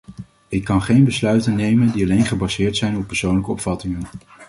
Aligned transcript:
Ik 0.47 0.63
kan 0.63 0.81
geen 0.81 1.03
besluiten 1.03 1.55
nemen 1.55 1.91
die 1.91 2.03
alleen 2.03 2.25
gebaseerd 2.25 2.77
zijn 2.77 2.97
op 2.97 3.07
persoonlijke 3.07 3.51
opvattingen. 3.51 4.01